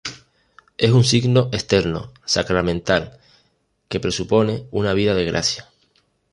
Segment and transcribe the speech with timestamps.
[0.79, 3.19] Es un signo externo, sacramental,
[3.87, 5.69] que presupone una vida de gracia.